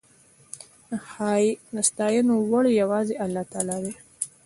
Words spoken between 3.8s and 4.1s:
دی